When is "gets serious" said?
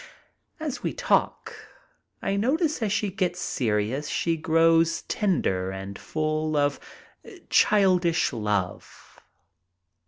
3.11-4.07